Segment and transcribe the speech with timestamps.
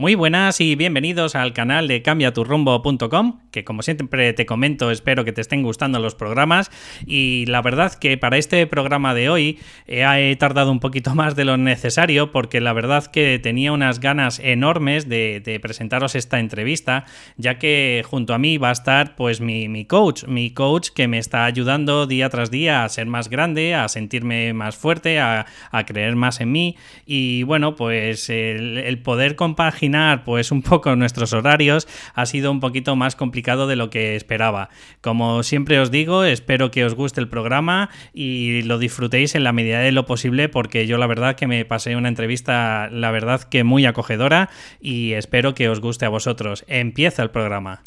[0.00, 5.32] Muy buenas y bienvenidos al canal de cambiaturrumbo.com, que como siempre te comento, espero que
[5.32, 6.70] te estén gustando los programas.
[7.04, 11.36] Y la verdad que para este programa de hoy eh, he tardado un poquito más
[11.36, 17.04] de lo necesario porque la verdad que tenía unas ganas enormes de, presentaros esta entrevista,
[17.36, 21.18] ya que junto a mí va a estar pues mi, coach, mi coach que me
[21.18, 25.44] está ayudando día tras día a ser más grande, a sentirme más fuerte, a,
[25.84, 26.76] creer más en mí.
[27.04, 29.89] Y bueno, pues el poder compaginar
[30.24, 34.68] pues un poco nuestros horarios ha sido un poquito más complicado de lo que esperaba.
[35.00, 39.52] Como siempre os digo, espero que os guste el programa y lo disfrutéis en la
[39.52, 43.42] medida de lo posible porque yo la verdad que me pasé una entrevista, la verdad
[43.42, 44.50] que muy acogedora
[44.80, 46.64] y espero que os guste a vosotros.
[46.68, 47.82] Empieza el programa.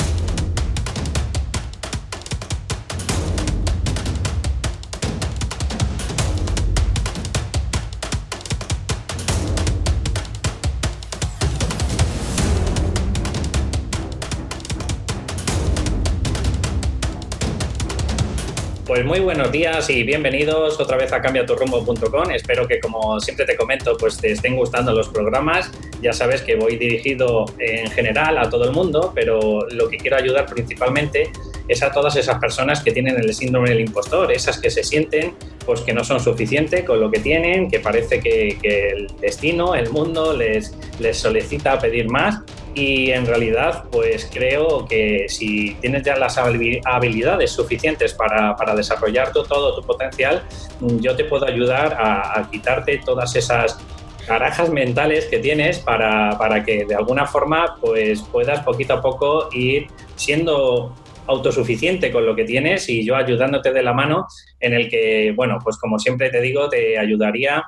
[18.93, 22.29] Pues muy buenos días y bienvenidos otra vez a cambiaturrumbo.com.
[22.29, 25.71] Espero que como siempre te comento, pues te estén gustando los programas.
[25.99, 30.17] Ya sabes que voy dirigido en general a todo el mundo, pero lo que quiero
[30.17, 31.31] ayudar principalmente
[31.67, 35.33] es a todas esas personas que tienen el síndrome del impostor, esas que se sienten
[35.65, 39.89] pues que no son suficientes con lo que tienen, que parece que, el destino, el
[39.89, 42.41] mundo les, les solicita pedir más
[42.75, 49.31] y en realidad pues creo que si tienes ya las habilidades suficientes para, para desarrollar
[49.31, 50.43] todo tu potencial,
[50.79, 53.79] yo te puedo ayudar a, quitarte todas esas
[54.25, 59.49] carajas mentales que tienes para, para, que de alguna forma pues puedas poquito a poco
[59.51, 60.95] ir siendo
[61.27, 64.27] autosuficiente con lo que tienes y yo ayudándote de la mano
[64.59, 67.63] en el que, bueno, pues como siempre te digo, te ayudaría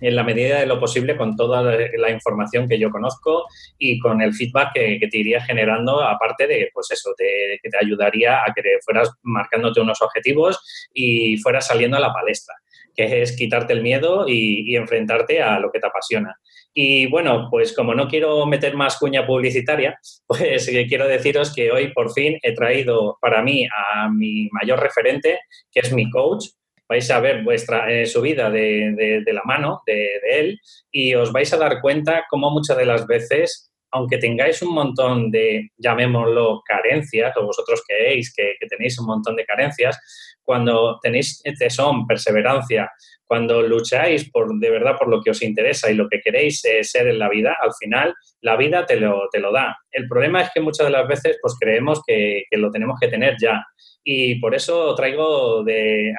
[0.00, 3.46] en la medida de lo posible con toda la información que yo conozco
[3.78, 8.38] y con el feedback que, te iría generando, aparte de, pues eso, que te ayudaría
[8.38, 10.60] a que fueras marcándote unos objetivos
[10.92, 12.54] y fueras saliendo a la palestra,
[12.94, 16.36] que es quitarte el miedo y, enfrentarte a lo que te apasiona.
[16.74, 21.92] Y bueno, pues como no quiero meter más cuña publicitaria, pues quiero deciros que hoy
[21.92, 25.40] por fin he traído para mí a mi mayor referente,
[25.72, 26.46] que es mi coach,
[26.88, 30.60] vais a ver vuestra eh, su vida de, la mano de, él
[30.90, 35.30] y os vais a dar cuenta cómo muchas de las veces, aunque tengáis un montón
[35.30, 39.98] de, llamémoslo, carencias, o vosotros creéis que, que tenéis un montón de carencias,
[40.42, 42.90] cuando tenéis tesón, perseverancia,
[43.28, 46.82] cuando lucháis por, de verdad por lo que os interesa y lo que queréis eh,
[46.82, 49.76] ser en la vida, al final la vida te lo, te lo da.
[49.92, 53.36] El problema es que muchas de las veces pues creemos que, lo tenemos que tener
[53.40, 53.64] ya
[54.02, 56.12] y por eso traigo de,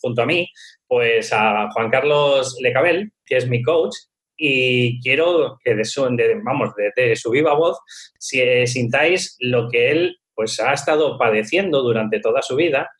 [0.00, 0.48] junto a mí
[0.88, 3.94] pues a Juan Carlos Lecabel, que es mi coach,
[4.36, 6.02] y quiero que de su,
[6.44, 7.78] vamos, de, su viva voz
[8.18, 12.90] si, eh, sintáis lo que él pues ha estado padeciendo durante toda su vida,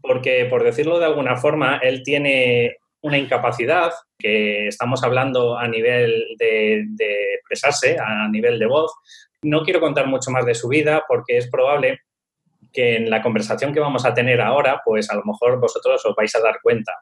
[0.00, 6.24] porque por decirlo de alguna forma, él tiene una incapacidad que estamos hablando a nivel
[6.38, 8.92] de, de expresarse, a nivel de voz.
[9.42, 12.00] No quiero contar mucho más de su vida porque es probable
[12.72, 16.14] que en la conversación que vamos a tener ahora, pues a lo mejor vosotros os
[16.14, 16.92] vais a dar cuenta.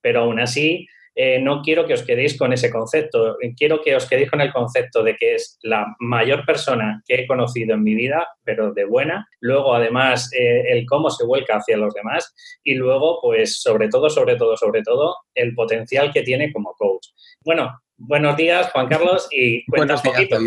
[0.00, 4.08] Pero aún así, eh, no quiero que os quedéis con ese concepto, quiero que os
[4.08, 7.94] quedéis con el concepto de que es la mayor persona que he conocido en mi
[7.94, 9.26] vida, pero de buena.
[9.40, 14.08] Luego, además, eh, el cómo se vuelca hacia los demás y luego, pues, sobre todo,
[14.08, 17.08] sobre todo, sobre todo, el potencial que tiene como coach.
[17.44, 20.38] Bueno, buenos días, Juan Carlos, y cuenta un poquito.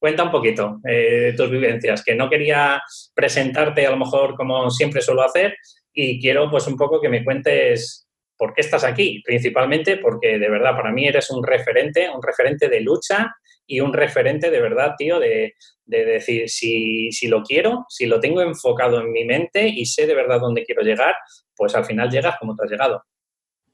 [0.00, 2.80] Cuenta un poquito eh, tus vivencias, que no quería
[3.14, 5.56] presentarte a lo mejor como siempre suelo hacer
[5.92, 8.07] y quiero pues un poco que me cuentes
[8.38, 12.68] por qué estás aquí, principalmente porque de verdad para mí eres un referente, un referente
[12.68, 13.34] de lucha
[13.66, 15.54] y un referente de verdad, tío, de,
[15.84, 20.14] decir, si, si, lo quiero, si lo tengo enfocado en mi mente y sé de
[20.14, 21.14] verdad dónde quiero llegar,
[21.54, 23.02] pues al final llegas como tú has llegado.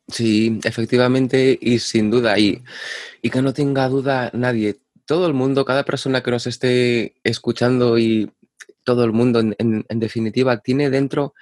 [0.08, 2.38] Sí, efectivamente y sin duda.
[2.38, 2.62] Y,
[3.22, 4.76] y que no tenga duda nadie,
[5.06, 8.30] todo el mundo, cada persona que nos esté escuchando y
[8.84, 11.34] todo el mundo en, definitiva tiene dentro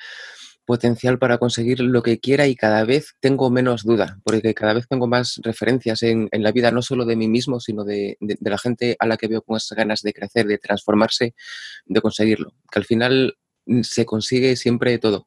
[0.65, 4.87] potencial para conseguir lo que quiera y cada vez tengo menos duda, porque cada vez
[4.89, 8.97] tengo más referencias en, la vida, no solo de mí mismo, sino de, la gente
[8.99, 11.35] a la que veo con esas ganas de crecer, de transformarse,
[11.87, 13.37] de conseguirlo, que al final
[13.67, 15.27] mm, se consigue siempre todo.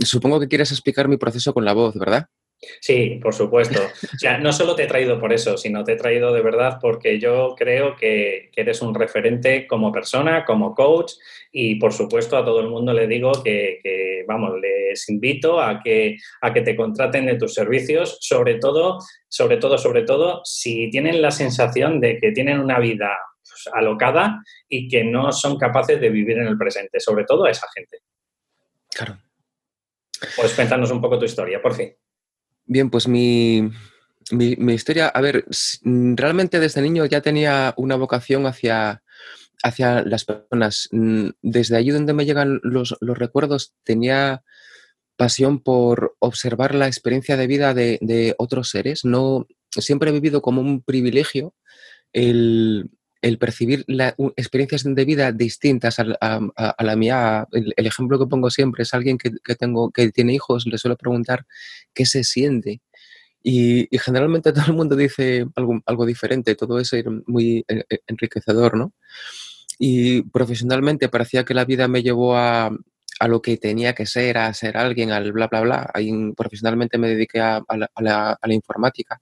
[0.00, 2.28] Supongo que quieres explicar mi proceso con la voz, ¿verdad?
[2.80, 3.80] Sí, por supuesto.
[3.80, 6.78] O sea, no solo te he traído por eso, sino te he traído de verdad
[6.80, 11.12] porque yo creo que, eres un referente como persona, como coach
[11.52, 16.16] y por supuesto a todo el mundo le digo que, vamos, les invito a que,
[16.40, 21.22] a que te contraten de tus servicios, sobre todo, sobre todo, sobre todo, si tienen
[21.22, 26.10] la sensación de que tienen una vida pues, alocada y que no son capaces de
[26.10, 27.98] vivir en el presente, sobre todo a esa gente.
[28.90, 29.18] Claro.
[30.34, 31.94] Pues cuéntanos un poco tu historia, por fin.
[32.70, 33.70] Bien, pues mi,
[34.30, 35.46] mi, historia, a ver,
[35.84, 39.02] mm, realmente desde niño ya tenía una vocación hacia,
[39.62, 40.88] hacia las personas.
[40.92, 44.42] Mm, desde allí donde me llegan los, recuerdos, tenía
[45.16, 49.02] pasión por observar la experiencia de vida de, otros seres.
[49.02, 51.54] No, siempre he vivido como un privilegio
[52.12, 52.90] el,
[53.38, 53.84] percibir
[54.36, 56.04] experiencias de vida distintas a,
[56.78, 57.46] la mía.
[57.52, 61.46] El, ejemplo que pongo siempre es alguien que, tengo, que tiene hijos, le suelo preguntar
[61.94, 62.80] qué se siente
[63.42, 67.98] y, generalmente todo el mundo dice algo, algo diferente, todo eso es muy eh, eh,
[68.06, 68.92] enriquecedor, ¿no?
[69.78, 72.70] Y profesionalmente parecía que la vida me llevó a,
[73.20, 75.90] a lo que tenía que ser, a ser alguien, al bla, bla, bla.
[75.94, 79.20] Ahí, profesionalmente me dediqué a, la, a, la, informática.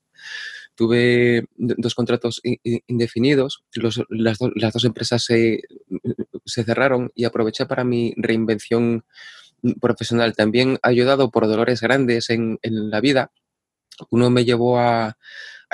[0.77, 5.63] Tuve dos contratos indefinidos, Los, las, las, dos empresas se,
[6.45, 9.05] se cerraron y aproveché para mi reinvención
[9.81, 10.35] profesional.
[10.35, 13.33] También ayudado por dolores grandes en, en la vida
[14.11, 15.17] uno me llevó a,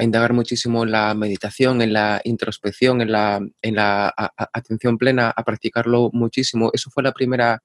[0.00, 4.14] indagar muchísimo en la meditación, en la introspección, en la, en la
[4.52, 6.70] atención plena, a practicarlo muchísimo.
[6.72, 7.62] Eso fue la primera,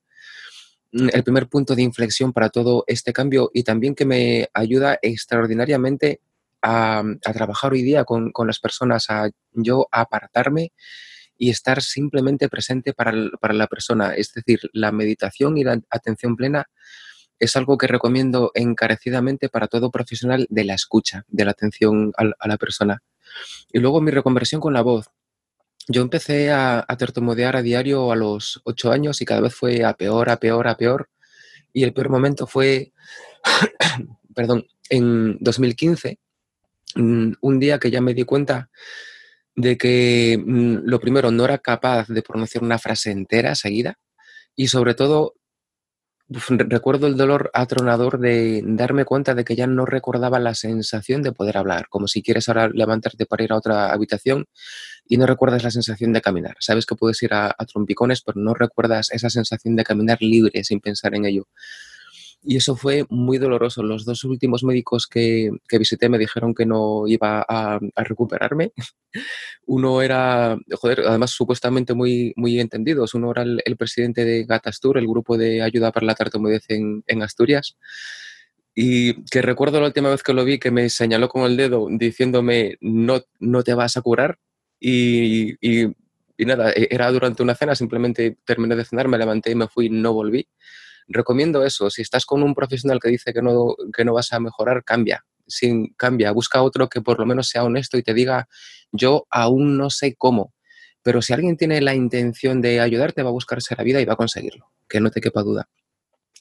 [0.91, 4.99] mm, el primer punto de inflexión para todo este cambio y también que me ayuda
[5.01, 6.19] extraordinariamente
[6.61, 10.71] a, trabajar hoy día con, las personas, a yo apartarme
[11.37, 14.13] y estar simplemente presente para, para la persona.
[14.13, 16.67] Es decir, la meditación y la atención plena
[17.39, 22.47] es algo que recomiendo encarecidamente para todo profesional de la escucha, de la atención a,
[22.47, 23.03] la persona.
[23.71, 25.09] Y luego mi reconversión con la voz.
[25.87, 29.85] Yo empecé a, a tertomodear a diario a los ocho años y cada vez fue
[29.85, 31.09] a peor, a peor, a peor.
[31.71, 32.91] Y el peor momento fue,
[34.35, 36.26] perdón, en 2015, mm,
[36.95, 38.69] un día que ya me di cuenta
[39.55, 43.97] de que mm, lo primero no era capaz de pronunciar una frase entera seguida
[44.55, 45.35] y sobre todo
[46.29, 51.31] recuerdo el dolor atronador de darme cuenta de que ya no recordaba la sensación de
[51.31, 54.45] poder hablar, como si quieres ahora levantarte para ir a otra habitación
[55.07, 56.57] y no recuerdas la sensación de caminar.
[56.59, 60.63] Sabes que puedes ir a, a trompicones, pero no recuerdas esa sensación de caminar libre
[60.63, 61.47] sin pensar en ello.
[62.43, 63.83] Y eso fue muy doloroso.
[63.83, 68.71] Los dos últimos médicos que, que visité me dijeron que no iba a, recuperarme.
[69.65, 73.13] Uno era, joder, además supuestamente muy, muy entendidos.
[73.15, 77.23] Uno era el, presidente de Gatastur, el grupo de ayuda para la tartamudez en, en
[77.23, 77.77] Asturias.
[78.75, 81.87] Y que recuerdo la última vez que lo vi que me señaló con el dedo
[81.89, 84.37] diciéndome no, no te vas a curar.
[84.79, 85.91] Y, y,
[86.37, 89.67] y nada, e, era durante una cena, simplemente terminé de cenar, me levanté y me
[89.67, 90.47] fui, no volví
[91.07, 91.89] recomiendo eso.
[91.89, 95.25] Si estás con un profesional que dice que no, que no vas a mejorar, cambia.
[95.47, 98.49] Sin, cambia, busca otro que por lo menos sea honesto y te diga,
[98.91, 100.53] yo aún no sé cómo,
[101.01, 104.13] pero si alguien tiene la intención de ayudarte, va a buscarse la vida y va
[104.13, 105.69] a conseguirlo, que no te quepa duda.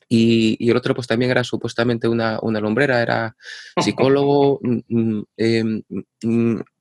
[0.08, 3.36] Y, el otro pues también era supuestamente una, una lumbrera, era
[3.80, 4.60] psicólogo,
[5.36, 5.82] eh,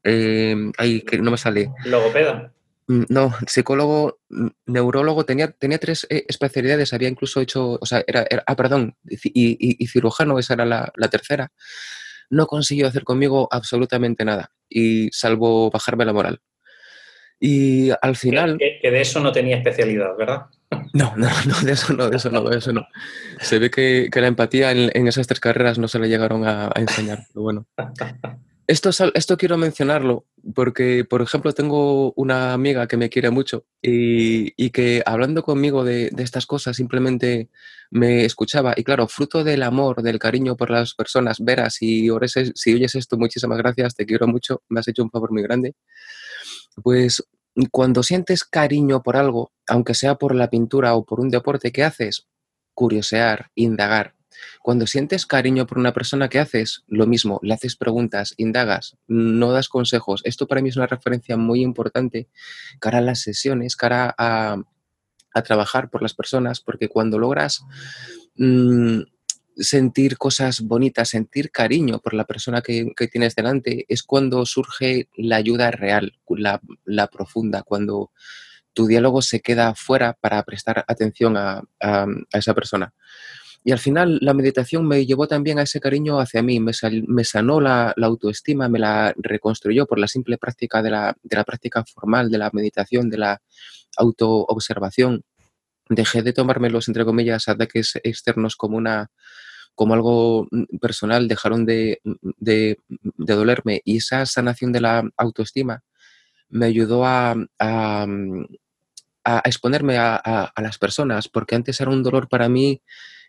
[0.03, 1.69] eh, que no me sale.
[1.85, 2.51] Logopeda.
[2.87, 8.03] Mm, no, psicólogo, mm, neurólogo, tenía, tenía tres eh, especialidades, había incluso hecho, o sea,
[8.05, 11.51] era, ah, perdón, y, cirujano, esa era la, tercera.
[12.29, 16.41] No consiguió hacer conmigo absolutamente nada, y salvo bajarme la moral.
[17.39, 18.57] Y al final...
[18.57, 20.45] Que, de eso no tenía especialidad, ¿verdad?
[20.93, 22.87] No, no, no, de eso no, de eso no, de eso no.
[23.39, 26.79] Se ve que, la empatía en, esas tres carreras no se le llegaron a, a
[26.79, 27.67] enseñar, pero bueno.
[28.67, 34.71] Esto, esto quiero mencionarlo porque, por ejemplo, tengo una amiga que me quiere mucho y,
[34.71, 37.49] que hablando conmigo de, estas cosas simplemente
[37.91, 38.73] me escuchaba.
[38.75, 42.09] Y claro, fruto del amor, del cariño por las personas, veras, si,
[42.55, 45.75] si oyes esto, muchísimas gracias, te quiero mucho, me has hecho un favor muy grande.
[46.81, 47.23] Pues
[47.71, 51.83] cuando sientes cariño por algo, aunque sea por la pintura o por un deporte, ¿qué
[51.83, 52.27] haces?
[52.73, 54.14] Curiosear, indagar.
[54.61, 56.83] Cuando sientes cariño por una persona, ¿qué haces?
[56.87, 60.21] Lo mismo, le haces preguntas, indagas, no das consejos.
[60.23, 62.27] Esto para mí es una referencia muy importante
[62.79, 64.57] cara a las sesiones, cara a,
[65.43, 67.65] trabajar por las personas, porque cuando logras
[68.37, 69.01] mm,
[69.57, 75.35] sentir cosas bonitas, sentir cariño por la persona que, tienes delante, es cuando surge la
[75.35, 76.17] ayuda real,
[76.85, 78.11] la, profunda, cuando
[78.71, 81.61] tu diálogo se queda fuera para prestar atención a
[82.31, 82.93] esa persona.
[83.67, 86.71] Y al final la meditación me llevó también a ese cariño hacia mí, me,
[87.23, 92.37] sanó la, autoestima, me la reconstruyó por la simple práctica de la, práctica formal, de
[92.37, 93.41] la meditación, de la
[93.97, 95.23] autoobservación.
[95.89, 99.09] Dejé de tomarme los, entre comillas, ataques externos como una
[99.73, 102.77] como algo mm, personal, dejaron de, de,
[103.17, 105.83] dolerme y esa sanación de la autoestima
[106.49, 108.05] me ayudó a, a,
[109.43, 112.83] exponerme a, las personas, porque antes era un dolor para mí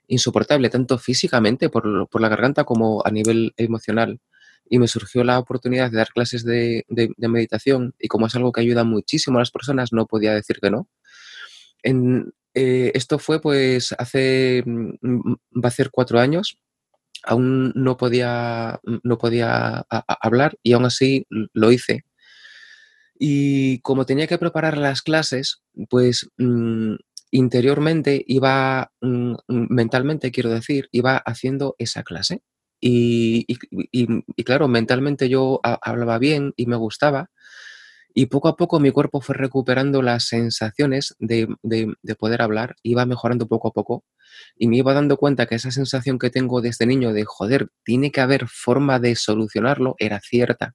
[0.09, 4.21] insoportable, tanto físicamente por, por la garganta como a nivel emocional
[4.69, 6.85] y me surgió la oportunidad de dar clases de,
[7.19, 10.71] meditación y como es algo que ayuda muchísimo a las personas, no podía decir que
[10.71, 10.89] no.
[11.83, 15.35] En, eh, esto fue pues hace, mm,
[15.65, 16.59] va a ser cuatro años,
[17.25, 22.05] aún no podía, no podía hablar y aún así lo hice.
[23.19, 26.97] Y como tenía que preparar las clases, pues mm,
[27.31, 28.93] interiormente iba,
[29.49, 32.43] mentalmente quiero decir, iba haciendo esa clase.
[32.81, 33.47] Y,
[34.45, 37.31] claro, mentalmente yo hablaba bien y me gustaba.
[38.15, 41.49] Y poco a poco mi cuerpo fue recuperando las sensaciones de,
[42.19, 44.05] poder hablar, iba mejorando poco a poco.
[44.57, 48.11] Y me iba dando cuenta que esa sensación que tengo desde niño de, joder, tiene
[48.13, 50.75] que haber forma de solucionarlo, era cierta.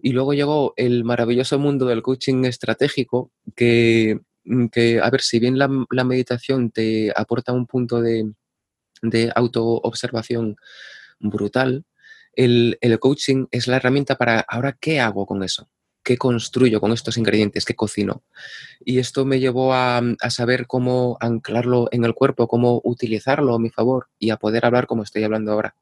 [0.00, 4.20] Y luego llegó el maravilloso mundo del coaching estratégico, que,
[4.72, 5.68] que a ver, si bien la,
[6.04, 8.32] meditación te aporta un punto de,
[9.02, 10.56] de autoobservación
[11.20, 11.84] brutal,
[12.38, 15.68] el, coaching es la herramienta para ahora qué hago con eso,
[16.04, 18.22] qué construyo con estos ingredientes, qué cocino.
[18.84, 20.00] Y esto me llevó a,
[20.30, 24.86] saber cómo anclarlo en el cuerpo, cómo utilizarlo a mi favor y a poder hablar
[24.86, 25.74] como estoy hablando ahora.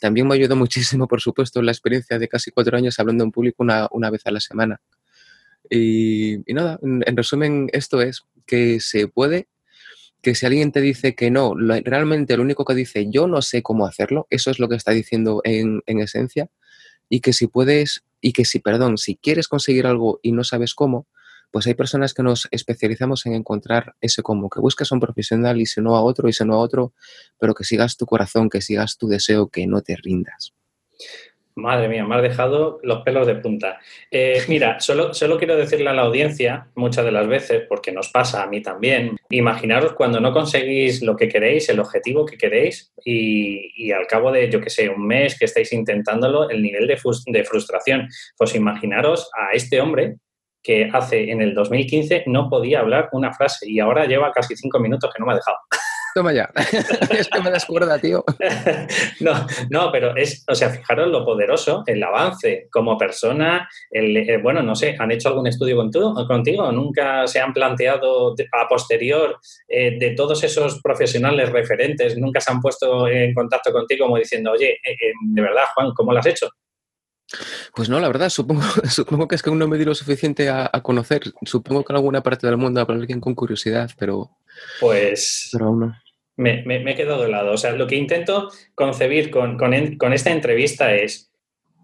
[0.00, 3.62] También me ayudó muchísimo, por supuesto, la experiencia de casi cuatro años hablando en público
[3.62, 4.80] una, una vez a la semana.
[5.70, 9.48] Y, nada, en resumen, esto es que se puede
[10.22, 13.62] que si alguien te dice que no, realmente lo único que dice yo no sé
[13.62, 16.50] cómo hacerlo, eso es lo que está diciendo en, esencia,
[17.08, 20.74] y que si puedes, y que si, perdón, si quieres conseguir algo y no sabes
[20.74, 21.06] cómo,
[21.50, 25.60] pues hay personas que nos especializamos en encontrar ese cómo, que busques a un profesional
[25.60, 26.92] y si no a otro y si no a otro,
[27.38, 30.52] pero que sigas tu corazón, que sigas tu deseo, que no te rindas.
[31.58, 33.80] Madre mía, me has dejado los pelos de punta.
[34.10, 38.10] Eh, mira, solo, solo quiero decirle a la audiencia, muchas de las veces, porque nos
[38.10, 42.92] pasa a mí también, imaginaros cuando no conseguís lo que queréis, el objetivo que queréis,
[43.04, 46.96] y, al cabo de, yo qué sé, un mes que estáis intentándolo, el nivel de,
[47.26, 48.08] de frustración.
[48.36, 50.16] Pues imaginaros a este hombre
[50.62, 54.78] que hace en el 2015 no podía hablar una frase y ahora lleva casi cinco
[54.78, 55.56] minutos que no me ha dejado.
[56.18, 56.50] Toma ya.
[57.16, 58.24] es que me descuerda, tío.
[59.20, 64.38] no, no, pero es, o sea, fijaros lo poderoso, el avance como persona, el, eh,
[64.38, 66.12] bueno, no sé, ¿han hecho algún estudio contigo?
[66.26, 66.72] contigo?
[66.72, 72.60] ¿Nunca se han planteado a posterior eh, de todos esos profesionales referentes, nunca se han
[72.60, 76.48] puesto en contacto contigo como diciendo, oye, eh, de verdad, Juan, ¿cómo lo has hecho?
[77.74, 80.48] Pues no, la verdad, supongo, supongo que es que aún no me di lo suficiente
[80.48, 81.22] a, conocer.
[81.42, 84.30] Supongo que en alguna parte del mundo habrá alguien con curiosidad, pero.
[84.80, 85.50] Pues.
[85.52, 85.96] Pero aún no.
[86.38, 87.52] Me, he quedado de lado.
[87.52, 89.72] O sea, lo que intento concebir con,
[90.12, 91.30] esta entrevista es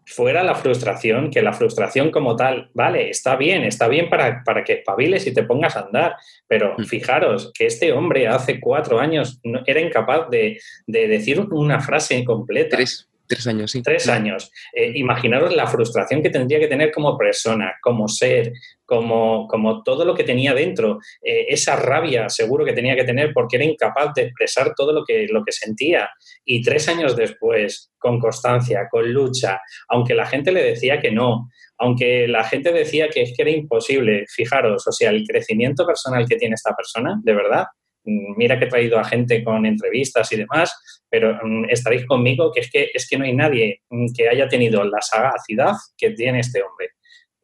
[0.06, 4.62] fuera la frustración, que la frustración como tal, vale, está bien, está bien para, para
[4.62, 6.84] que espabiles y te pongas a andar, pero mm.
[6.84, 12.22] fijaros que este hombre hace cuatro años no, era incapaz de, de, decir una frase
[12.24, 12.76] completa.
[12.76, 13.08] Tres
[13.46, 13.82] años, sí.
[13.82, 14.50] Tres años.
[14.72, 18.52] Eh, imaginaros la frustración que tendría que tener como persona, como ser,
[18.84, 20.98] como, como todo lo que tenía dentro.
[21.22, 25.04] Eh, esa rabia seguro que tenía que tener porque era incapaz de expresar todo lo
[25.04, 26.08] que, lo que sentía.
[26.44, 31.48] Y tres años después, con constancia, con lucha, aunque la gente le decía que no,
[31.78, 36.26] aunque la gente decía que es que era imposible, fijaros, o sea, el crecimiento personal
[36.28, 37.64] que tiene esta persona, de verdad,
[38.04, 40.74] mira que he traído a gente con entrevistas y demás,
[41.08, 44.48] pero mm, estaréis conmigo que es que es que no hay nadie mm, que haya
[44.48, 46.90] tenido la sagacidad que tiene este hombre.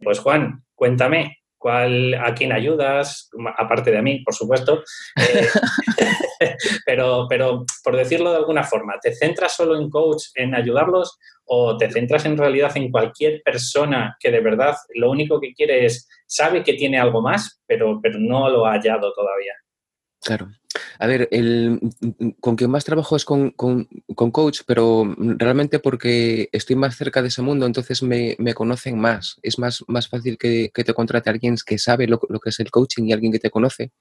[0.02, 3.28] Pues Juan, cuéntame, ¿cuál, ¿a quién ayudas?
[3.58, 4.82] Aparte de a mí, por supuesto.
[5.16, 5.46] Eh,
[6.86, 11.76] pero, pero por decirlo de alguna forma, ¿te centras solo en coach, en ayudarlos o
[11.76, 16.08] te centras en realidad en cualquier persona que de verdad lo único que quiere es,
[16.26, 19.52] sabe que tiene algo más, pero, pero no lo ha hallado todavía?
[20.22, 20.50] Claro.
[20.98, 21.80] A ver, el,
[22.40, 27.42] con quien más trabajo es con, coach, pero realmente porque estoy más cerca de ese
[27.42, 29.38] mundo, entonces me, conocen más.
[29.42, 33.04] Es más, más fácil que, te contrate alguien que sabe lo, que es el coaching
[33.04, 33.92] y alguien que te conoce,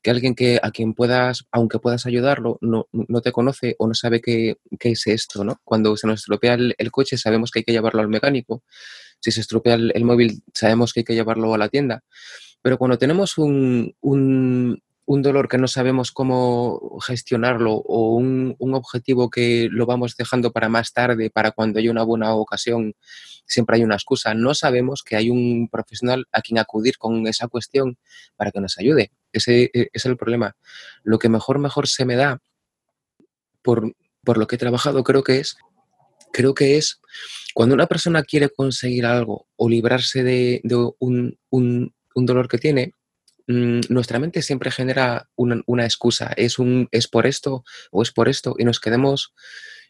[0.00, 3.94] que alguien que a quien puedas, aunque puedas ayudarlo, no, no te conoce o no
[3.94, 5.60] sabe qué, es esto, ¿no?
[5.64, 8.62] Cuando se nos estropea el, coche sabemos que hay que llevarlo al mecánico.
[9.20, 12.02] Si se estropea el, móvil sabemos que hay que llevarlo a la tienda.
[12.62, 14.82] Pero cuando tenemos un un
[15.22, 20.92] dolor que no sabemos cómo gestionarlo o un, objetivo que lo vamos dejando para más
[20.92, 22.94] tarde, para cuando hay una buena ocasión,
[23.46, 24.34] siempre hay una excusa.
[24.34, 27.96] No sabemos que hay un profesional a quien acudir con esa cuestión
[28.36, 29.10] para que nos ayude.
[29.32, 30.56] Ese e, es el problema.
[31.02, 32.40] Lo que mejor, mejor se me da
[33.62, 35.56] por, por lo que he trabajado creo que es
[36.32, 37.00] creo que es
[37.54, 40.60] cuando una persona quiere conseguir algo o librarse de,
[40.98, 41.38] un,
[42.14, 42.92] dolor que tiene,
[43.48, 46.32] nuestra mente siempre genera una, excusa.
[46.36, 49.32] Es, un, es por esto o es por esto y nos quedamos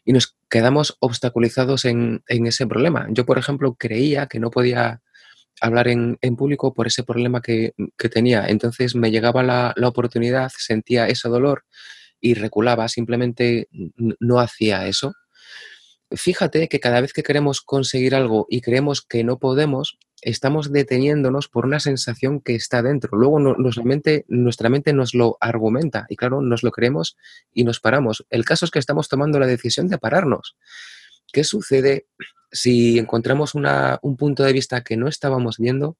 [0.05, 3.07] y nos quedamos obstaculizados en, ese problema.
[3.11, 5.01] Yo, por ejemplo, creía que no podía
[5.61, 7.73] hablar en, público por ese problema que,
[8.11, 8.47] tenía.
[8.47, 11.65] Entonces me llegaba la, oportunidad, sentía ese dolor
[12.21, 15.13] y reculaba, simplemente no hacía eso.
[16.11, 21.47] Fíjate que cada vez que queremos conseguir algo y creemos que no podemos, estamos deteniéndonos
[21.47, 23.15] por una sensación que está dentro.
[23.15, 27.15] Luego nuestra, mente, nuestra mente nos lo argumenta y claro, nos lo creemos
[27.53, 28.25] y nos paramos.
[28.31, 30.57] El caso es que estamos tomando la decisión de pararnos.
[31.31, 32.07] ¿Qué sucede
[32.51, 35.95] si encontramos un punto de vista que no estábamos viendo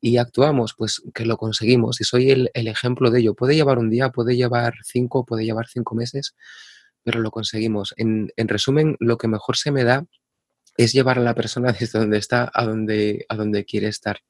[0.00, 0.74] y actuamos?
[0.76, 3.34] Pues que lo conseguimos y soy el, el ejemplo de ello.
[3.34, 6.34] Puede llevar un día, puede llevar cinco, puede llevar cinco meses,
[7.02, 7.94] pero lo conseguimos.
[7.96, 10.06] En, en resumen, lo que mejor se me da
[10.76, 14.20] es llevar a la persona desde donde está a donde, a donde quiere estar.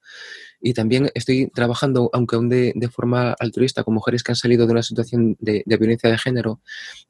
[0.60, 4.72] Y también estoy trabajando, aunque aún de, forma altruista, con mujeres que han salido de
[4.72, 6.60] una situación de, violencia de género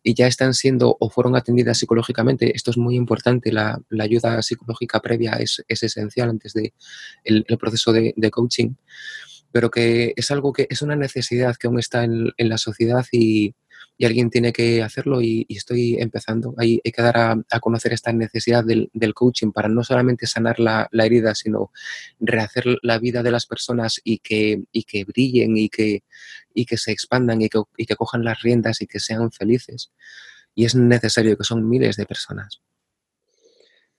[0.02, 2.56] y ya están siendo o fueron atendidas psicológicamente.
[2.56, 6.72] Esto es muy importante, la, ayuda psicológica previa es, esencial antes del
[7.24, 8.74] de el proceso de, coaching,
[9.50, 13.04] pero que es algo que es una necesidad que aún está en, en la sociedad
[13.12, 13.54] y,
[13.98, 16.54] y alguien tiene que hacerlo y, estoy empezando.
[16.58, 21.34] Hay, que dar a, conocer esta necesidad del, coaching para no solamente sanar la, herida,
[21.34, 21.70] sino
[22.20, 26.04] rehacer la vida de las personas y que, y que brillen y que,
[26.54, 29.92] y que se expandan y que, y que cojan las riendas y que sean felices.
[30.54, 32.60] Y es necesario que son miles de personas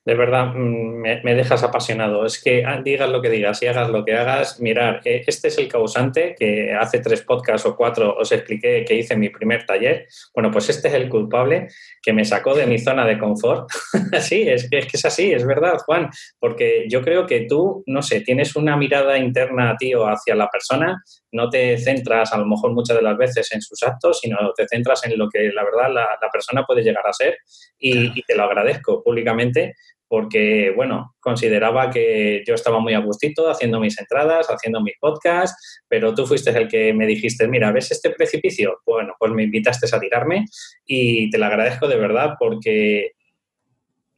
[0.05, 2.25] de verdad mm, me, dejas apasionado.
[2.25, 5.48] Es que ah, digas lo que digas y hagas lo que hagas, mirar, eh, este
[5.48, 9.65] es el causante que hace tres podcasts o cuatro os expliqué que hice mi primer
[9.65, 10.07] taller.
[10.33, 11.67] Bueno, pues este es el culpable
[12.01, 13.69] que me sacó de mi zona de confort.
[14.19, 17.83] sí, es que, es que es así, es verdad, Juan, porque yo creo que tú,
[17.88, 22.45] no sé, tienes una mirada interna, tío, hacia la persona, no te centras a lo
[22.45, 25.63] mejor muchas de las veces en sus actos, sino te centras en lo que la
[25.63, 27.38] verdad la, persona puede llegar a ser
[27.77, 29.75] y, y te lo agradezco públicamente
[30.13, 35.82] porque, bueno, consideraba que yo estaba muy a gustito haciendo mis entradas, haciendo mis podcasts,
[35.88, 38.78] pero tú fuiste el que me dijiste, mira, ¿ves este precipicio?
[38.86, 40.45] Bueno, pues me invitaste a tirarme
[40.86, 43.13] y te lo agradezco de verdad porque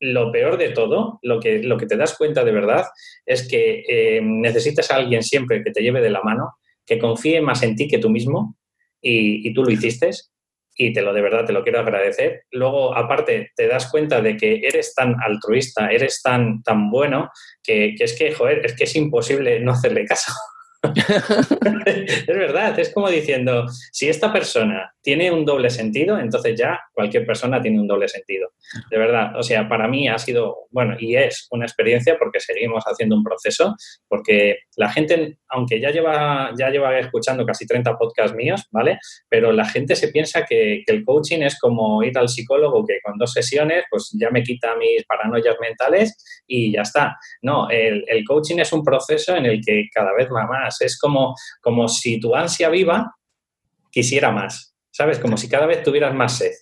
[0.01, 2.83] lo peor de todo, lo que, lo que te das cuenta de verdad,
[3.25, 6.55] es que eh, necesitas a alguien siempre que te lleve de la mano,
[6.85, 8.57] que confíe más en ti que tú mismo
[9.01, 10.09] y, y tú lo hiciste
[10.75, 12.43] y te lo de verdad te lo quiero agradecer.
[12.51, 17.29] Luego, aparte, te das cuenta de que eres tan altruista, eres tan, tan bueno,
[17.63, 20.31] que, que es que, joder, es que es imposible no hacerle caso.
[21.85, 27.27] es verdad, es como diciendo, si esta persona tiene un doble sentido, entonces ya cualquier
[27.27, 28.49] persona tiene un doble sentido.
[28.89, 32.83] De verdad, o sea, para mí ha sido, bueno, y es una experiencia porque seguimos
[32.85, 33.75] haciendo un proceso,
[34.07, 38.97] porque la gente, aunque ya lleva, ya lleva escuchando casi 30 podcasts míos, ¿vale?
[39.29, 43.15] Pero la gente se piensa que, el coaching es como ir al psicólogo que con
[43.19, 47.15] dos sesiones, pues ya me quita mis paranoias mentales y ya está.
[47.43, 50.81] No, el, coaching es un proceso en el que cada vez va más.
[50.81, 53.11] Es como, como si tu ansia viva
[53.91, 54.74] quisiera más.
[54.95, 55.19] ¿Sabes?
[55.19, 56.53] Como si cada vez tuvieras más sed.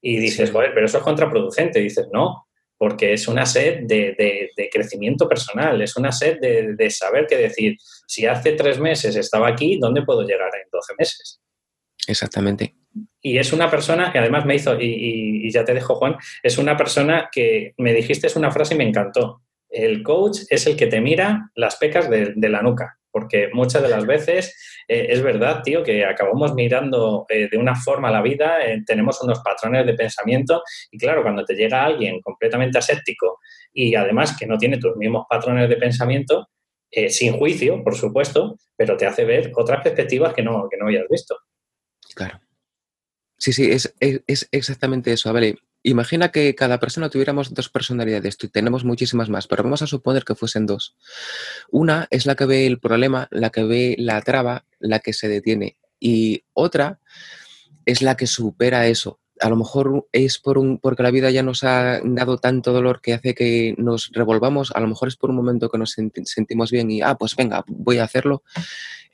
[0.00, 1.80] Y dices, joder, pero eso es contraproducente.
[1.80, 2.46] dices, no,
[2.78, 7.76] porque es una sed de, crecimiento personal, es una sed de, saber qué decir,
[8.06, 11.42] si hace tres meses estaba aquí, ¿dónde puedo llegar en 12 meses?
[12.06, 12.74] Exactamente.
[13.20, 16.74] Y es una persona que además me hizo, y, ya te dejo Juan, es una
[16.74, 19.42] persona que me dijiste es una frase y me encantó.
[19.68, 23.88] El coach es el que te mira las pecas de la nuca porque muchas de
[23.88, 24.54] las veces
[24.86, 29.20] eh, es verdad, tío, que acabamos mirando eh, de una forma la vida, eh, tenemos
[29.22, 33.40] unos patrones de pensamiento y claro, cuando te llega alguien completamente aséptico
[33.72, 36.48] y además que no tiene tus mismos patrones de pensamiento,
[37.10, 41.04] sin juicio, por supuesto, pero te hace ver otras perspectivas que no, que no habías
[41.10, 41.36] visto.
[42.14, 42.40] Claro.
[43.36, 45.28] Sí, sí, es, es, exactamente eso.
[45.28, 49.86] A ver, Imagina que cada persona tuviéramos dos personalidades, tenemos muchísimas más, pero vamos a
[49.86, 50.96] suponer que fuesen dos.
[51.70, 55.28] Una es la que ve el problema, la que ve la traba, la que se
[55.28, 57.00] detiene, y otra
[57.86, 61.42] es la que supera eso, a lo mejor es por un, porque la vida ya
[61.42, 65.30] nos ha dado tanto dolor que hace que nos revolvamos, a lo mejor es por
[65.30, 68.42] un momento que nos sentimos bien y, ah, pues venga, voy a hacerlo.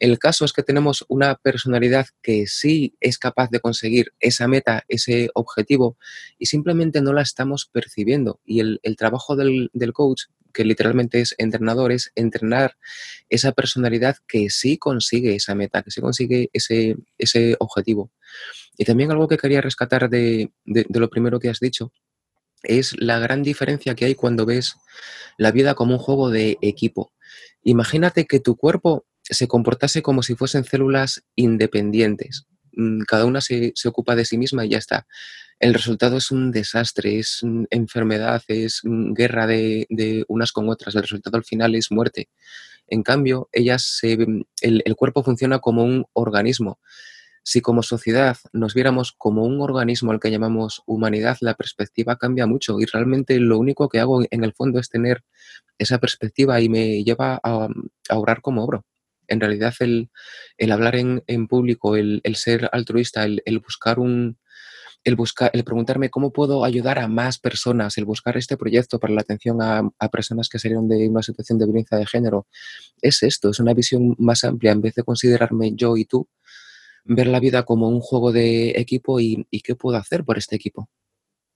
[0.00, 4.84] El caso es que tenemos una personalidad que sí es capaz de conseguir esa meta,
[4.88, 5.96] ese objetivo,
[6.38, 8.40] y simplemente no la estamos percibiendo.
[8.44, 12.76] Y el, trabajo del, del coach que literalmente es entrenador, es entrenar
[13.28, 18.10] esa personalidad que sí consigue esa meta, que sí consigue ese, ese objetivo.
[18.76, 21.92] Y también algo que quería rescatar de, lo primero que has dicho
[22.62, 24.76] es la gran diferencia que hay cuando ves
[25.36, 27.12] la vida como un juego de equipo.
[27.62, 32.46] Imagínate que tu cuerpo se comportase como si fuesen células independientes.
[32.72, 35.06] Mm, cada una se, ocupa de sí misma y ya está.
[35.58, 37.40] El resultado es un desastre, es
[37.70, 40.94] enfermedad, es guerra de, unas con otras.
[40.94, 42.28] El resultado al final es muerte.
[42.86, 46.78] En cambio, ellas el, el cuerpo funciona como un organismo.
[47.42, 52.46] Si como sociedad nos viéramos como un organismo al que llamamos humanidad, la perspectiva cambia
[52.46, 55.24] mucho y realmente lo único que hago en el fondo es tener
[55.78, 57.68] esa perspectiva y me lleva a,
[58.08, 58.84] a orar como obro
[59.28, 60.10] en realidad el,
[60.70, 64.38] hablar en, público, el, ser altruista, el, buscar un,
[65.04, 69.14] el, buscar, el preguntarme cómo puedo ayudar a más personas, el buscar este proyecto para
[69.14, 72.46] la atención a, personas que salieron de una situación de violencia de género,
[73.00, 76.28] es esto, es una visión más amplia, en vez de considerarme yo y tú,
[77.04, 80.88] ver la vida como un juego de equipo y qué puedo hacer por este equipo.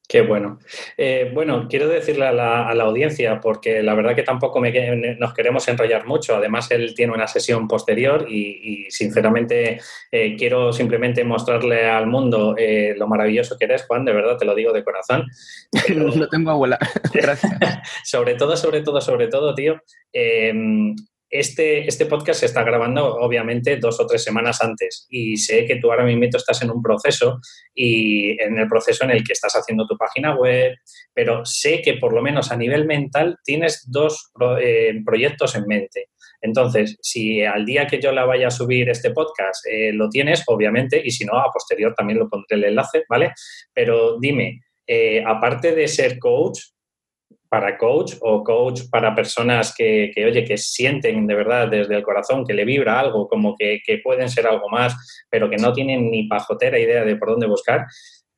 [0.09, 0.59] Qué bueno.
[0.97, 6.07] Eh, bueno, quiero decirle a la, audiencia, porque la verdad que tampoco nos queremos enrollar
[6.07, 6.35] mucho.
[6.35, 12.94] Además, él tiene una sesión posterior y, sinceramente eh, quiero simplemente mostrarle al mundo eh,
[12.97, 15.27] lo maravilloso que eres, Juan, de verdad, te lo digo de corazón.
[15.94, 16.79] no tengo abuela.
[17.12, 17.53] Gracias.
[18.05, 19.79] sobre todo, sobre todo, sobre todo, tío,
[21.31, 25.77] este, este podcast se está grabando obviamente dos o tres semanas antes y sé que
[25.77, 27.41] tú ahora mismo estás en un proceso
[27.75, 30.75] y en el proceso en el que estás haciendo tu página web,
[31.12, 36.09] pero sé que por lo menos a nivel mental tienes dos eh, proyectos en mente.
[36.41, 40.45] Entonces, si al día que yo la vaya a subir este podcast eh, lo tienes,
[40.47, 43.33] obviamente, y si no, a posterior también lo pondré el enlace, ¿vale?
[43.75, 46.61] Pero dime, eh, aparte de ser coach,
[47.49, 52.45] para coach o coach para personas que, oye, que sienten de verdad desde el corazón
[52.45, 56.29] que le vibra algo, como que, pueden ser algo más, pero que no tienen ni
[56.29, 57.87] pajotera idea de por dónde buscar.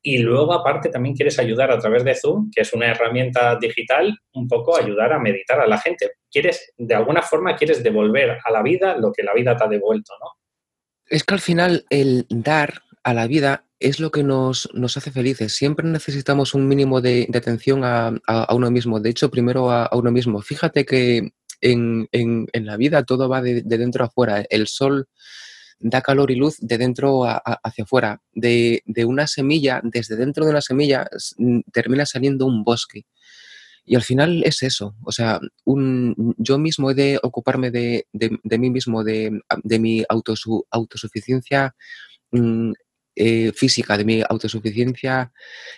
[0.03, 4.17] Y luego, aparte, también quieres ayudar a través de Zoom, que es una herramienta digital,
[4.33, 6.11] un poco ayudar a meditar a la gente.
[6.31, 9.67] Quieres, de alguna forma, quieres devolver a la vida lo que la vida te ha
[9.67, 10.31] devuelto, ¿no?
[11.05, 15.53] Es que al final el dar a la vida es lo que nos, hace felices.
[15.53, 18.13] Siempre necesitamos un mínimo de, atención a,
[18.53, 18.99] uno mismo.
[18.99, 20.41] De hecho, primero a, uno mismo.
[20.41, 22.07] Fíjate que en,
[22.53, 24.45] la vida todo va de, dentro a afuera.
[24.49, 25.09] El sol
[25.79, 28.21] da calor y luz de dentro hacia afuera.
[28.33, 31.07] De, una semilla, desde dentro de una semilla,
[31.73, 33.05] termina saliendo un bosque.
[33.83, 34.95] Y al final es eso.
[35.03, 38.05] O sea, un, yo mismo he de ocuparme de,
[38.43, 39.41] mí mismo, de,
[39.79, 40.03] mi
[40.69, 41.75] autosuficiencia
[42.29, 42.73] mm,
[43.13, 45.33] eh, física, de mi autosuficiencia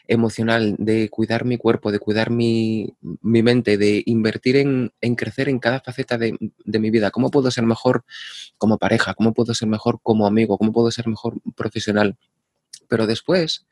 [0.08, 5.80] emocional, de cuidar mi cuerpo, de cuidar mi, mente, de invertir en, crecer en cada
[5.80, 7.10] faceta de, mi vida.
[7.10, 8.06] ¿Cómo puedo ser mejor
[8.60, 9.15] como pareja?
[9.15, 10.60] ¿Cómo puedo ser mejor como amigo?
[10.60, 12.17] ¿Cómo puedo ser mejor profesional?
[12.88, 13.65] Pero después,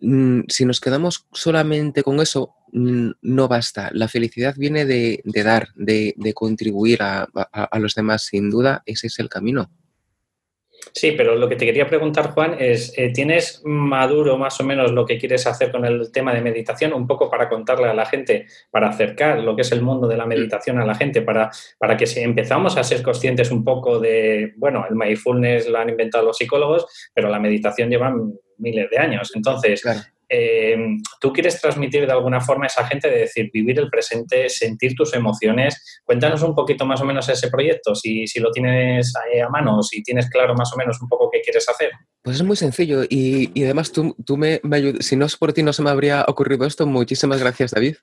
[0.00, 3.90] mm, si nos quedamos solamente con eso, mm, no basta.
[3.94, 8.26] La felicidad viene de, dar, de, contribuir a los demás.
[8.26, 9.70] Sin duda, ese es el camino.
[10.96, 14.92] Sí, pero lo que te quería preguntar, Juan, es, eh, ¿tienes maduro más o menos
[14.92, 16.94] lo que quieres hacer con el tema de meditación?
[16.94, 20.16] Un poco para contarle a la gente, para acercar lo que es el mundo de
[20.16, 23.98] la meditación a la gente, para, para que si empezamos a ser conscientes un poco
[24.00, 28.14] de, bueno, el mindfulness lo han inventado los psicólogos, pero la meditación lleva
[28.56, 29.30] miles de años.
[29.34, 29.82] Entonces,
[30.28, 30.76] eh,
[31.20, 34.94] tú quieres transmitir de alguna forma a esa gente de decir, vivir el presente, sentir
[34.94, 36.00] tus emociones.
[36.04, 40.02] Cuéntanos un poquito más o menos ese proyecto, si, si lo tienes a mano, si
[40.02, 41.90] tienes claro más o menos un poco qué quieres hacer.
[42.22, 45.36] Pues es muy sencillo y, y además tú, tú me, me ayudas, si no es
[45.36, 46.86] por ti no se me habría ocurrido esto.
[46.86, 47.96] Muchísimas gracias, David.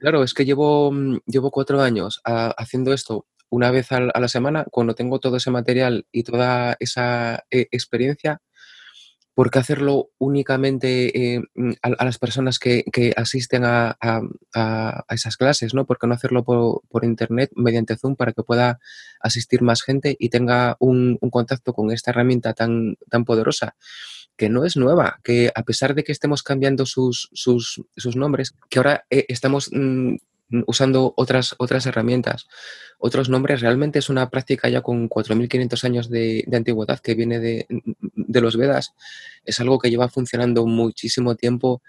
[0.00, 0.92] claro, es que llevo,
[1.26, 6.06] llevo cuatro años haciendo esto una vez a, la semana, cuando tengo todo ese material
[6.10, 8.40] y toda esa eh, experiencia,
[9.34, 12.84] ¿por qué hacerlo únicamente eh, mm, a, las personas que,
[13.16, 13.96] asisten a,
[15.10, 15.74] esas clases?
[15.74, 15.84] ¿no?
[15.86, 18.78] ¿Por qué no hacerlo por, internet mediante Zoom para que pueda
[19.20, 23.74] asistir más gente y tenga un, contacto con esta herramienta tan, tan poderosa?
[24.36, 28.80] que no es nueva, que a pesar de que estemos cambiando sus, sus, nombres, que
[28.80, 30.16] ahora eh, estamos mm,
[30.66, 32.46] usando otras, otras herramientas,
[32.98, 33.60] otros nombres.
[33.60, 37.66] Realmente es una práctica ya con 4.500 años de, antigüedad que viene de,
[38.40, 38.94] los Vedas.
[39.44, 41.82] Es algo que lleva funcionando muchísimo tiempo,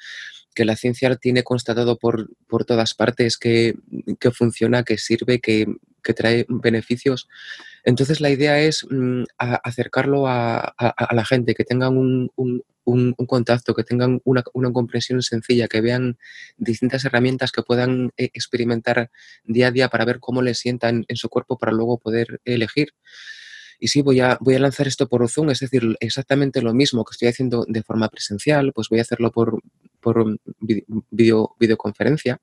[0.53, 3.75] que la ciencia tiene constatado por, por todas partes que,
[4.33, 5.67] funciona, que sirve, que,
[6.13, 7.27] trae beneficios.
[7.83, 10.75] Entonces la idea es mm, acercarlo a,
[11.11, 12.63] la gente, que tengan un,
[13.27, 16.17] contacto, que tengan una, comprensión sencilla, que vean
[16.57, 19.11] distintas herramientas que puedan eh, experimentar
[19.43, 22.93] día a día para ver cómo les sientan en su cuerpo para luego poder elegir.
[23.79, 27.03] y sí, voy a, voy a lanzar esto por Zoom, es decir, exactamente lo mismo
[27.03, 29.61] que estoy haciendo de forma presencial, pues voy a hacerlo por,
[29.99, 32.39] por video, videoconferencia.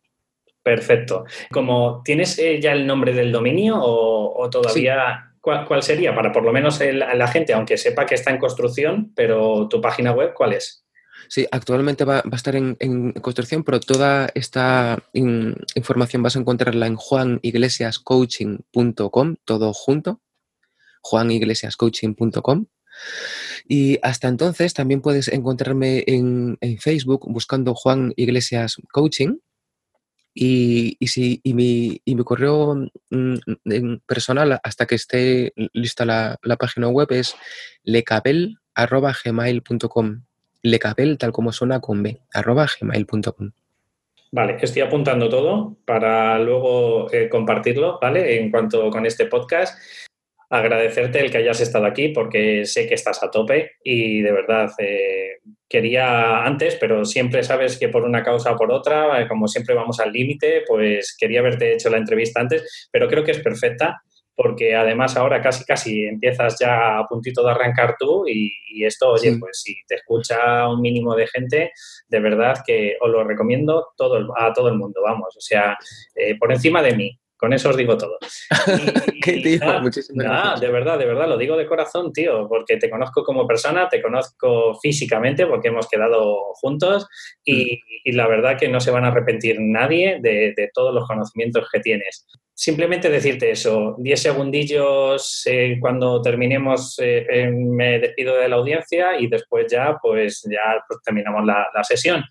[0.62, 1.24] Perfecto.
[1.50, 5.28] Como tienes eh, ya el nombre del dominio o, todavía...
[5.40, 6.14] ¿cuál, sería?
[6.14, 10.12] Para por lo menos la gente, aunque sepa que está en construcción, pero tu página
[10.12, 10.82] web, ¿cuál es?
[11.28, 16.96] Sí, actualmente va, a estar en, construcción, pero toda esta información vas a encontrarla en
[16.96, 20.20] juaniglesiascoaching.com, todo junto,
[21.00, 22.66] juaniglesiascoaching.com.
[23.66, 29.38] Y hasta entonces también puedes encontrarme en, Facebook buscando Juan Iglesias Coaching.
[30.34, 32.74] Y, si, mi, correo
[33.10, 33.36] mm,
[34.06, 37.34] personal, hasta que esté lista la, la página web, es
[37.84, 40.22] lecabel.gmail.com
[40.62, 43.50] lecabel, tal como suena con b, arroba gmail.com.
[44.34, 48.40] Vale, estoy apuntando todo para luego eh, compartirlo, ¿vale?
[48.40, 49.78] En cuanto con este podcast.
[50.54, 54.70] Agradecerte el que hayas estado aquí porque sé que estás a tope y de verdad
[54.76, 59.48] eh, quería antes, pero siempre sabes que por una causa o por otra, eh, como
[59.48, 63.38] siempre vamos al límite, pues quería haberte hecho la entrevista antes, pero creo que es
[63.40, 64.02] perfecta
[64.34, 69.34] porque además ahora casi casi empiezas ya a puntito de arrancar tú y, esto, oye,
[69.40, 71.72] pues si te escucha un mínimo de gente,
[72.08, 75.78] de verdad que os lo recomiendo todo, a todo el mundo, vamos, o sea,
[76.14, 78.18] eh, por encima de mí, con eso os digo todo.
[79.24, 79.80] ¿Qué tío?
[79.80, 80.60] Muchísimas gracias.
[80.60, 84.00] de verdad, de verdad, lo digo de corazón, tío, porque te conozco como persona, te
[84.00, 87.08] conozco físicamente, porque hemos quedado juntos
[87.44, 88.14] y, mm.
[88.14, 92.28] la verdad que no se van a arrepentir nadie de, todos los conocimientos que tienes.
[92.54, 99.18] Simplemente decirte eso, 10 segundillos eh, cuando terminemos, eh, eh, me despido de la audiencia
[99.18, 102.22] y después ya, pues ya pues, terminamos la, la sesión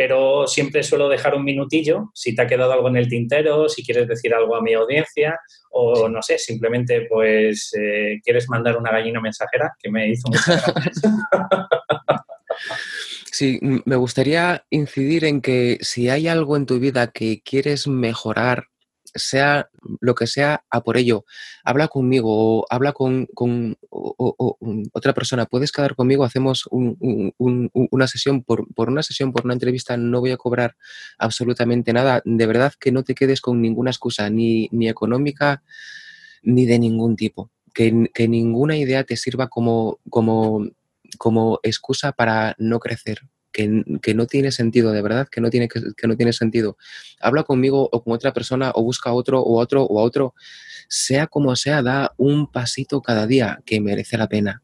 [0.00, 3.84] pero siempre suelo dejar un minutillo si te ha quedado algo en el tintero, si
[3.84, 5.38] quieres decir algo a mi audiencia
[5.72, 10.64] o no sé, simplemente pues eh, quieres mandar una gallina mensajera que me hizo mucha
[13.30, 18.68] Sí, me gustaría incidir en que si hay algo en tu vida que quieres mejorar
[19.14, 19.68] sea
[20.00, 21.24] lo que sea, a por ello.
[21.64, 23.28] Habla conmigo, habla con,
[24.92, 25.46] otra persona.
[25.46, 29.96] Puedes quedar conmigo, hacemos una sesión por, una sesión, por una entrevista.
[29.96, 30.76] No voy a cobrar
[31.18, 32.22] absolutamente nada.
[32.24, 35.62] De verdad que no te quedes con ninguna excusa, ni, económica,
[36.42, 37.50] ni de ningún tipo.
[37.72, 37.92] Que,
[38.28, 39.98] ninguna idea te sirva como
[41.62, 43.20] excusa para no crecer
[43.52, 46.76] que, no tiene sentido, de verdad, que no tiene, que, no tiene sentido.
[47.20, 50.34] Habla conmigo o con otra persona o busca a otro o otro o a otro.
[50.88, 54.62] Sea como sea, da un pasito cada día que merece la pena.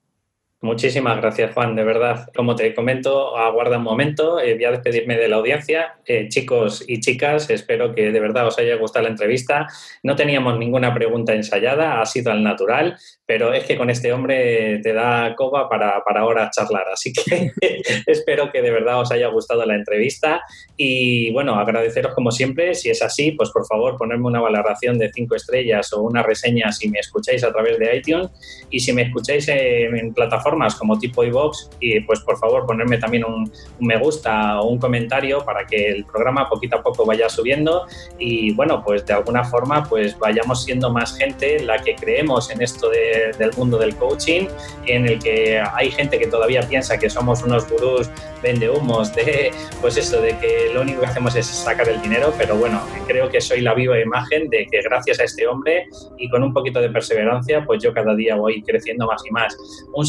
[0.63, 2.29] Muchísimas gracias, Juan, de verdad.
[2.35, 5.97] Como te comento, aguarda un momento, eh, voy a despedirme de la audiencia.
[6.07, 9.67] Eh, chicos y chicas, espero que de verdad os haya gustado la entrevista.
[10.03, 14.79] No teníamos ninguna pregunta ensayada, ha sido al natural, pero es que con este hombre
[14.79, 16.89] te da coba para, para ahora charlar.
[16.91, 17.53] Así que
[18.07, 20.41] espero que de verdad os haya gustado la entrevista
[20.75, 22.75] y bueno, agradeceros como siempre.
[22.75, 26.73] Si es así, pues por favor ponerme una valoración de cinco estrellas o una reseña
[26.73, 28.31] si me escucháis a través de iTunes
[28.71, 30.46] y si me escucháis en plataformas
[30.79, 35.45] como tipo iVoox, y pues por favor ponerme también un, me gusta o un comentario
[35.45, 37.87] para que el programa poquito a poco vaya subiendo
[38.19, 42.63] y bueno, pues de alguna forma pues vayamos siendo más gente la que creemos en
[42.63, 44.47] esto de del mundo del coaching,
[44.87, 48.11] en el que hay gente que todavía piensa que somos unos gurús
[48.43, 52.33] vende humos de, pues eso, de que lo único que hacemos es sacar el dinero,
[52.39, 56.29] pero bueno, creo que soy la viva imagen de que gracias a este hombre y
[56.29, 59.57] con un poquito de perseverancia, pues yo cada día voy creciendo más y más.
[59.95, 60.07] Un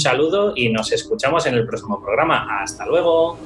[0.55, 2.61] y nos escuchamos en el próximo programa.
[2.61, 3.37] Hasta luego.